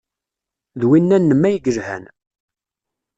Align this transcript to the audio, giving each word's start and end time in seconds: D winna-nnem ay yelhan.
D 0.79 0.81
winna-nnem 0.89 1.43
ay 1.47 1.55
yelhan. 1.63 2.05